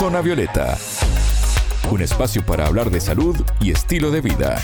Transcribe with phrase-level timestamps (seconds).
[0.00, 0.78] Zona Violeta,
[1.90, 4.58] un espacio para hablar de salud y estilo de vida.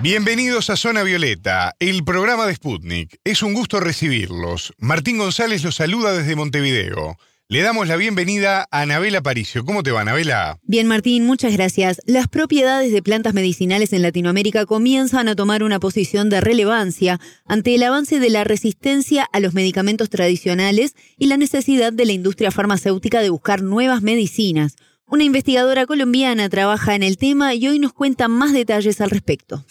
[0.00, 3.20] Bienvenidos a Zona Violeta, el programa de Sputnik.
[3.22, 4.74] Es un gusto recibirlos.
[4.78, 7.16] Martín González los saluda desde Montevideo.
[7.48, 9.64] Le damos la bienvenida a Anabela Paricio.
[9.64, 10.58] ¿Cómo te va, Anabela?
[10.64, 12.00] Bien, Martín, muchas gracias.
[12.04, 17.76] Las propiedades de plantas medicinales en Latinoamérica comienzan a tomar una posición de relevancia ante
[17.76, 22.50] el avance de la resistencia a los medicamentos tradicionales y la necesidad de la industria
[22.50, 24.74] farmacéutica de buscar nuevas medicinas.
[25.06, 29.64] Una investigadora colombiana trabaja en el tema y hoy nos cuenta más detalles al respecto.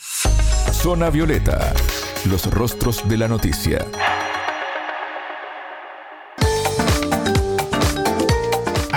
[0.72, 1.74] Zona Violeta,
[2.30, 3.86] los rostros de la noticia.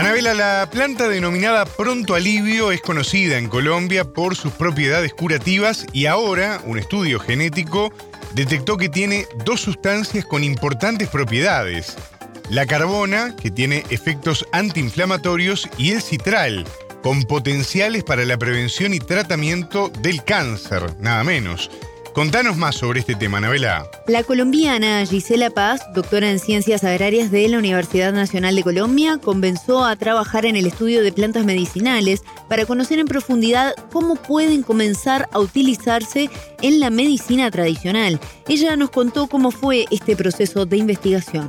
[0.09, 6.07] Anabela, la planta denominada Pronto Alivio es conocida en Colombia por sus propiedades curativas y
[6.07, 7.93] ahora un estudio genético
[8.33, 11.95] detectó que tiene dos sustancias con importantes propiedades
[12.49, 16.65] la carbona, que tiene efectos antiinflamatorios, y el citral,
[17.03, 21.71] con potenciales para la prevención y tratamiento del cáncer, nada menos.
[22.19, 23.85] Contanos más sobre este tema, Anabela.
[24.09, 29.85] La colombiana Gisela Paz, doctora en Ciencias Agrarias de la Universidad Nacional de Colombia, comenzó
[29.85, 35.29] a trabajar en el estudio de plantas medicinales para conocer en profundidad cómo pueden comenzar
[35.33, 36.29] a utilizarse
[36.61, 38.19] en la medicina tradicional.
[38.49, 41.49] Ella nos contó cómo fue este proceso de investigación.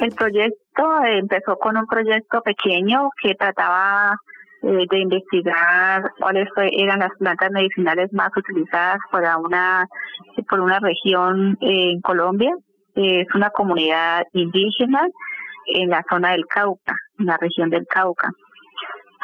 [0.00, 4.16] El proyecto empezó con un proyecto pequeño que trataba
[4.66, 9.86] eh, de investigar cuáles eran las plantas medicinales más utilizadas para una
[10.48, 12.54] por una región en Colombia.
[12.94, 15.06] Es una comunidad indígena
[15.66, 18.30] en la zona del Cauca, en la región del Cauca.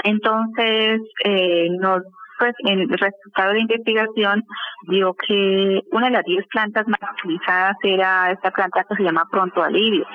[0.05, 2.03] Entonces, eh, nos
[2.41, 4.43] pues el resultado de investigación
[4.89, 9.29] dio que una de las 10 plantas más utilizadas era esta planta que se llama
[9.31, 10.07] pronto alivio.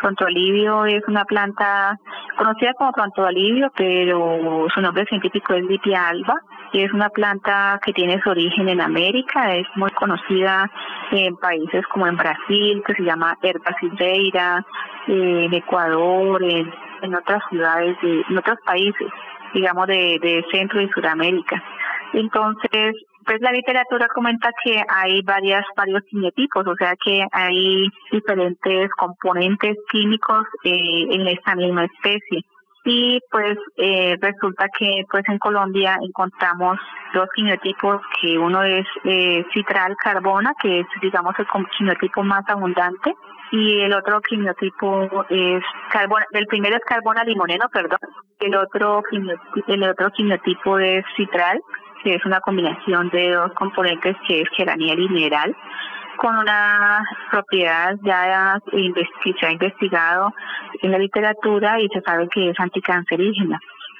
[0.00, 1.98] Pronto Alivio es una planta
[2.36, 6.34] conocida como Pronto Alivio, pero su nombre científico es Lipia alba
[6.72, 10.70] y es una planta que tiene su origen en América, es muy conocida
[11.12, 14.66] en países como en Brasil, que se llama Herba silveira,
[15.06, 16.70] en Ecuador, en,
[17.02, 19.08] en otras ciudades, de, en otros países,
[19.54, 21.62] digamos, de, de Centro y Sudamérica.
[22.12, 22.94] Entonces,
[23.24, 29.76] pues la literatura comenta que hay varias varios quimiotipos, o sea que hay diferentes componentes
[29.90, 32.42] químicos eh, en esta misma especie.
[32.86, 36.78] Y pues eh, resulta que pues en Colombia encontramos
[37.14, 41.46] dos quimiotipos, que uno es eh, citral carbona, que es digamos el
[41.78, 43.14] quimiotipo más abundante,
[43.54, 48.00] y el otro quimiotipo es carbona, el primero es carbona limoneno, perdón,
[48.40, 49.00] el otro
[49.68, 51.60] el otro quimiotipo es citral
[52.02, 55.56] que es una combinación de dos componentes que es geraniel y mineral,
[56.16, 60.34] con una propiedad ya que se ha investigado
[60.82, 63.58] en la literatura y se sabe que es anticancerígena.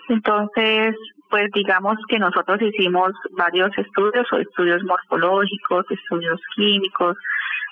[0.09, 0.97] Entonces,
[1.31, 7.17] pues digamos que nosotros hicimos varios estudios, o estudios morfológicos, estudios químicos,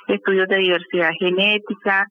[0.08, 2.06] estudios de diversidad genética,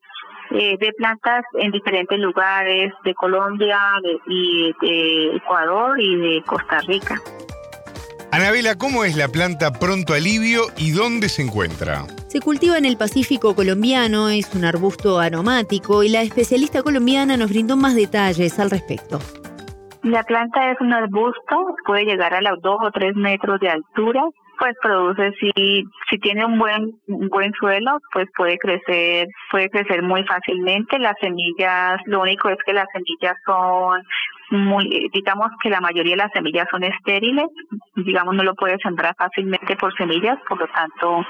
[0.51, 3.79] eh, de plantas en diferentes lugares de Colombia
[4.27, 7.21] y de Ecuador y de Costa Rica.
[8.33, 12.05] Anabela, ¿cómo es la planta Pronto Alivio y dónde se encuentra?
[12.27, 17.49] Se cultiva en el Pacífico colombiano, es un arbusto aromático y la especialista colombiana nos
[17.49, 19.19] brindó más detalles al respecto.
[20.03, 24.23] La planta es un arbusto, puede llegar a los 2 o 3 metros de altura,
[24.61, 30.23] pues produce si si tiene un buen buen suelo pues puede crecer puede crecer muy
[30.25, 34.03] fácilmente las semillas lo único es que las semillas son
[34.51, 37.47] muy, digamos que la mayoría de las semillas son estériles,
[37.95, 41.25] digamos no lo puede sembrar fácilmente por semillas, por lo tanto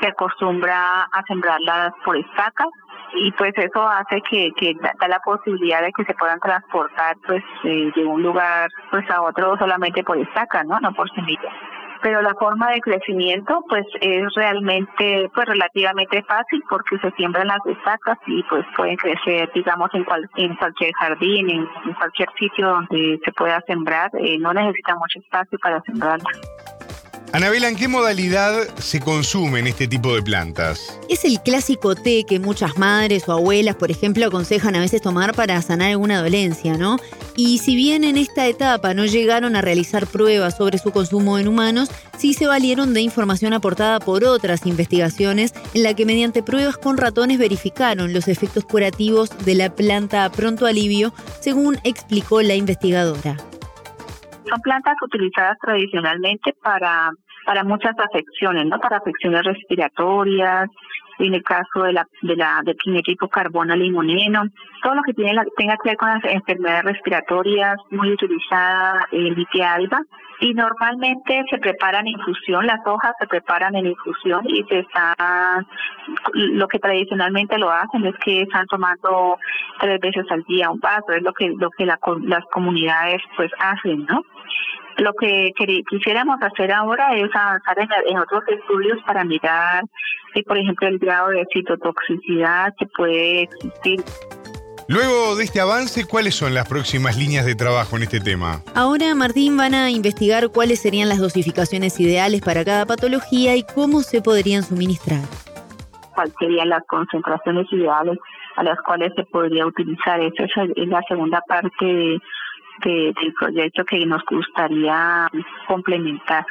[0.00, 2.68] se acostumbra a sembrarlas por estacas
[3.14, 7.42] y pues eso hace que, que da, la posibilidad de que se puedan transportar pues
[7.64, 10.78] eh, de un lugar pues a otro solamente por estacas, ¿no?
[10.80, 11.54] No por semillas
[12.02, 17.64] pero la forma de crecimiento pues es realmente pues relativamente fácil porque se siembran las
[17.66, 23.18] estacas y pues pueden crecer digamos en, cual, en cualquier jardín, en, cualquier sitio donde
[23.24, 26.75] se pueda sembrar, eh, no necesita mucho espacio para sembrarlas.
[27.36, 30.98] Anabela, ¿en qué modalidad se consumen este tipo de plantas?
[31.10, 35.34] Es el clásico té que muchas madres o abuelas, por ejemplo, aconsejan a veces tomar
[35.34, 36.96] para sanar alguna dolencia, ¿no?
[37.36, 41.46] Y si bien en esta etapa no llegaron a realizar pruebas sobre su consumo en
[41.46, 46.78] humanos, sí se valieron de información aportada por otras investigaciones en la que mediante pruebas
[46.78, 51.12] con ratones verificaron los efectos curativos de la planta pronto alivio,
[51.42, 53.36] según explicó la investigadora.
[54.48, 57.10] Son plantas utilizadas tradicionalmente para,
[57.46, 58.78] para muchas afecciones, ¿no?
[58.78, 60.68] Para afecciones respiratorias,
[61.18, 64.44] en el caso de la de la del tipo carbono limoneno,
[64.82, 69.34] todo lo que tiene la, tenga que ver con las enfermedades respiratorias, muy utilizada el
[69.34, 70.00] litia alba
[70.40, 75.66] y normalmente se preparan infusión, las hojas se preparan en infusión y se están,
[76.34, 79.38] lo que tradicionalmente lo hacen es que están tomando
[79.80, 84.04] tres veces al día un vaso, es lo que lo que las comunidades pues hacen,
[84.04, 84.22] ¿no?
[84.98, 85.52] Lo que
[85.90, 89.84] quisiéramos hacer ahora es avanzar en, otros estudios para mirar,
[90.32, 94.02] si, por ejemplo, el grado de citotoxicidad que puede existir.
[94.88, 98.62] Luego de este avance, ¿cuáles son las próximas líneas de trabajo en este tema?
[98.74, 104.00] Ahora, Martín, van a investigar cuáles serían las dosificaciones ideales para cada patología y cómo
[104.00, 105.20] se podrían suministrar.
[106.14, 108.16] ¿Cuáles serían las concentraciones ideales
[108.56, 110.20] a las cuales se podría utilizar?
[110.20, 112.18] Esa es la segunda parte
[112.84, 115.28] del proyecto que nos gustaría
[115.66, 116.44] complementar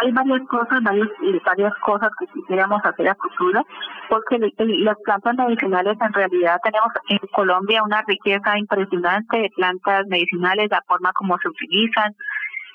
[0.00, 1.08] hay varias cosas, varias,
[1.44, 3.66] varias cosas que quisiéramos hacer a futuro,
[4.08, 10.68] porque las plantas medicinales en realidad tenemos en Colombia una riqueza impresionante de plantas medicinales,
[10.70, 12.14] la forma como se utilizan.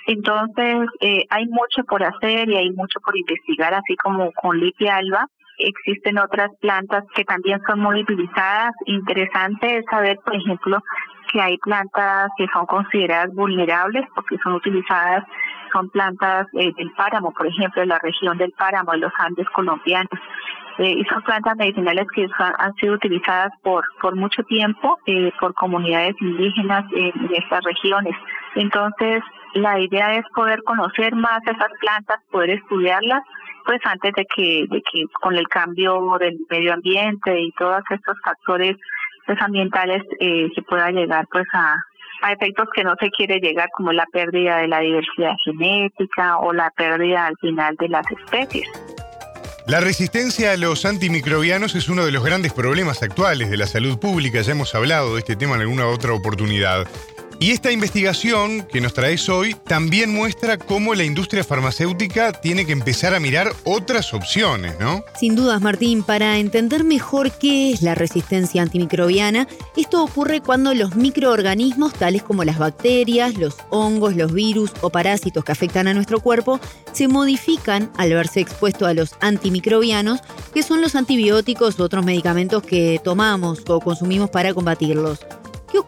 [0.06, 4.98] Entonces, eh, hay mucho por hacer y hay mucho por investigar, así como con Litia
[4.98, 5.28] alba.
[5.58, 8.74] Existen otras plantas que también son muy utilizadas.
[8.86, 10.80] Interesante es saber, por ejemplo,
[11.34, 15.26] que hay plantas que son consideradas vulnerables porque son utilizadas
[15.74, 19.50] son plantas eh, del páramo, por ejemplo, en la región del páramo, de los Andes
[19.50, 20.20] colombianos.
[20.78, 25.54] Eh, y son plantas medicinales que han, sido utilizadas por, por mucho tiempo eh, por
[25.54, 28.16] comunidades indígenas en, estas regiones.
[28.56, 29.24] Entonces,
[29.56, 33.22] la idea es poder conocer más esas plantas, poder estudiarlas,
[33.66, 38.18] pues antes de que, de que con el cambio del medio ambiente y todos estos
[38.24, 38.76] factores
[39.26, 41.76] pues, ambientales eh, se pueda llegar pues a,
[42.22, 46.54] a efectos que no se quiere llegar, como la pérdida de la diversidad genética o
[46.54, 48.68] la pérdida al final de las especies.
[49.66, 53.98] La resistencia a los antimicrobianos es uno de los grandes problemas actuales de la salud
[53.98, 54.42] pública.
[54.42, 56.86] Ya hemos hablado de este tema en alguna otra oportunidad.
[57.44, 62.72] Y esta investigación que nos traes hoy también muestra cómo la industria farmacéutica tiene que
[62.72, 65.04] empezar a mirar otras opciones, ¿no?
[65.20, 69.46] Sin dudas, Martín, para entender mejor qué es la resistencia antimicrobiana,
[69.76, 75.44] esto ocurre cuando los microorganismos, tales como las bacterias, los hongos, los virus o parásitos
[75.44, 76.62] que afectan a nuestro cuerpo,
[76.94, 80.22] se modifican al verse expuestos a los antimicrobianos,
[80.54, 85.20] que son los antibióticos u otros medicamentos que tomamos o consumimos para combatirlos.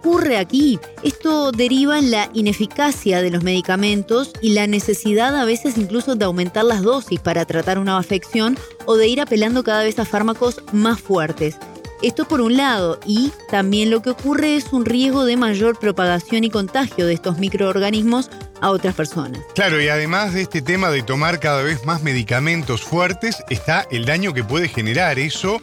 [0.06, 0.80] ¿Qué ocurre aquí?
[1.02, 6.25] Esto deriva en la ineficacia de los medicamentos y la necesidad a veces incluso de
[6.25, 8.56] aumentar las dosis para tratar una afección
[8.86, 11.57] o de ir apelando cada vez a fármacos más fuertes.
[12.04, 16.44] Esto por un lado, y también lo que ocurre es un riesgo de mayor propagación
[16.44, 18.30] y contagio de estos microorganismos
[18.62, 19.42] a otras personas.
[19.56, 24.06] Claro, y además de este tema de tomar cada vez más medicamentos fuertes, está el
[24.06, 25.60] daño que puede generar eso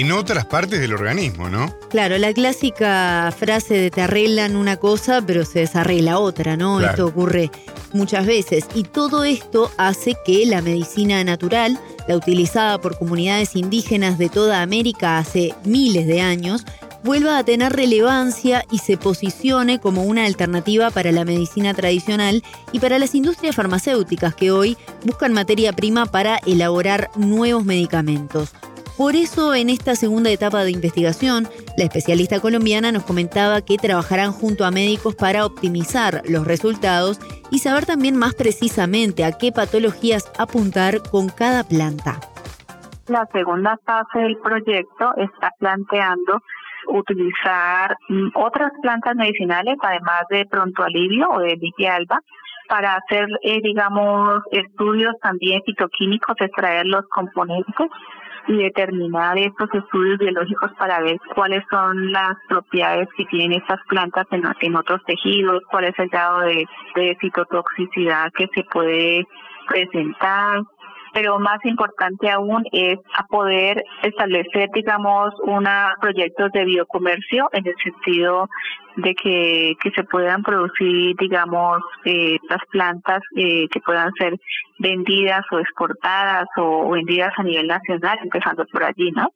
[0.00, 1.74] en otras partes del organismo, ¿no?
[1.90, 6.80] Claro, la clásica frase de te arreglan una cosa, pero se desarregla otra, ¿no?
[6.80, 7.50] Esto ocurre
[7.92, 8.66] muchas veces.
[8.74, 14.62] Y todo esto hace que la medicina natural, la utilizada por comunidades indígenas de toda
[14.62, 16.64] América hace miles de años,
[17.04, 22.42] vuelva a tener relevancia y se posicione como una alternativa para la medicina tradicional
[22.72, 28.54] y para las industrias farmacéuticas que hoy buscan materia prima para elaborar nuevos medicamentos.
[28.96, 34.30] Por eso, en esta segunda etapa de investigación, la especialista colombiana nos comentaba que trabajarán
[34.30, 37.18] junto a médicos para optimizar los resultados
[37.50, 42.20] y saber también más precisamente a qué patologías apuntar con cada planta.
[43.08, 46.40] La segunda fase del proyecto está planteando
[46.86, 52.20] utilizar mm, otras plantas medicinales, además de pronto alivio o de alba,
[52.68, 57.90] para hacer, eh, digamos, estudios también fitoquímicos, extraer los componentes
[58.48, 64.26] y determinar estos estudios biológicos para ver cuáles son las propiedades que tienen estas plantas
[64.30, 69.26] en, en otros tejidos, cuál es el grado de, de citotoxicidad que se puede
[69.68, 70.62] presentar,
[71.14, 77.74] pero más importante aún es a poder establecer, digamos, una proyectos de biocomercio en el
[77.82, 78.48] sentido
[78.96, 84.34] de que, que se puedan producir, digamos, eh, las plantas eh, que puedan ser
[84.78, 89.28] vendidas o exportadas o vendidas a nivel nacional, empezando por allí, ¿no?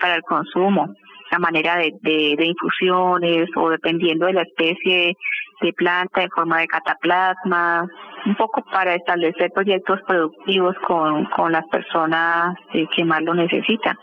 [0.00, 0.94] Para el consumo,
[1.30, 5.16] la manera de, de, infusiones o dependiendo de la especie
[5.60, 7.86] de planta en forma de cataplasma,
[8.26, 13.96] un poco para establecer proyectos productivos con, con las personas eh, que más lo necesitan.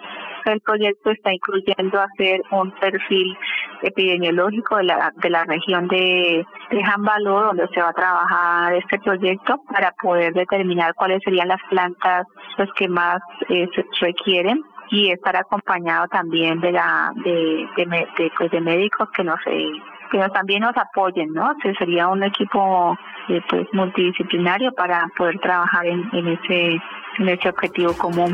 [0.46, 3.38] El proyecto está incluyendo hacer un perfil
[3.82, 8.98] epidemiológico de la, de la región de, de Jambaló, donde se va a trabajar este
[9.00, 13.20] proyecto para poder determinar cuáles serían las plantas pues, que más
[13.50, 19.24] eh, se requieren y estar acompañado también de la de de, pues de médicos que
[19.24, 21.54] nos que también nos apoyen, ¿no?
[21.62, 26.82] Que sería un equipo eh, pues multidisciplinario para poder trabajar en, en ese
[27.20, 28.34] en ese objetivo común.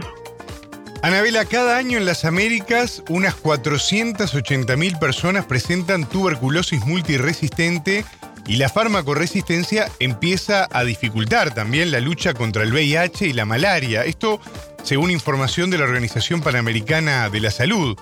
[1.03, 8.05] Anabela, cada año en las Américas unas 480 mil personas presentan tuberculosis multiresistente
[8.47, 14.03] y la farmacoresistencia empieza a dificultar también la lucha contra el VIH y la malaria.
[14.03, 14.39] Esto
[14.83, 17.97] según información de la Organización Panamericana de la Salud.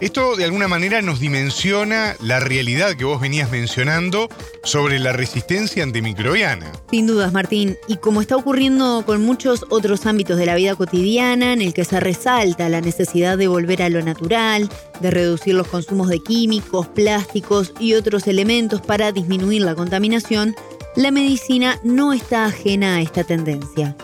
[0.00, 4.28] Esto de alguna manera nos dimensiona la realidad que vos venías mencionando
[4.64, 6.72] sobre la resistencia antimicrobiana.
[6.90, 7.76] Sin dudas, Martín.
[7.86, 11.84] Y como está ocurriendo con muchos otros ámbitos de la vida cotidiana, en el que
[11.84, 14.68] se resalta la necesidad de volver a lo natural,
[15.00, 20.56] de reducir los consumos de químicos, plásticos y otros elementos para disminuir la contaminación,
[20.96, 23.96] la medicina no está ajena a esta tendencia.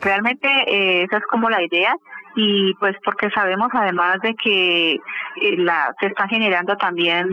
[0.00, 1.96] Realmente eh, esa es como la idea
[2.36, 7.28] y pues porque sabemos además de que eh, la, se está generando también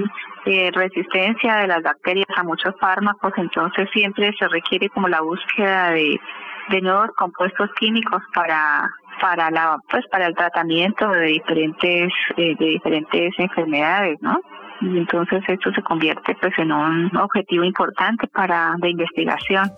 [0.46, 5.92] eh, resistencia de las bacterias a muchos fármacos, entonces siempre se requiere como la búsqueda
[5.92, 6.20] de,
[6.70, 8.90] de nuevos compuestos químicos para
[9.20, 14.40] para la pues para el tratamiento de diferentes de diferentes enfermedades, ¿no?
[14.82, 19.70] Y entonces esto se convierte pues en un objetivo importante para la investigación.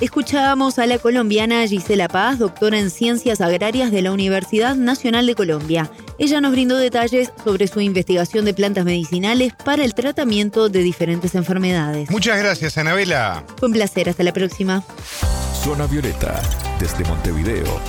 [0.00, 5.34] Escuchábamos a la colombiana Gisela Paz, doctora en Ciencias Agrarias de la Universidad Nacional de
[5.34, 5.90] Colombia.
[6.18, 11.34] Ella nos brindó detalles sobre su investigación de plantas medicinales para el tratamiento de diferentes
[11.34, 12.10] enfermedades.
[12.12, 13.42] Muchas gracias, Anabela.
[13.56, 14.84] Fue un placer, hasta la próxima.
[15.64, 16.40] Zona Violeta,
[16.78, 17.80] desde Montevideo,